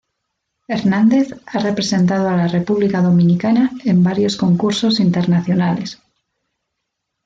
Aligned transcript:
Hernández 0.67 1.35
ha 1.45 1.59
representado 1.59 2.27
a 2.27 2.35
la 2.35 2.47
República 2.47 3.03
Dominicana 3.03 3.69
en 3.85 4.03
varios 4.03 4.35
concursos 4.35 4.99
internacionales. 4.99 6.01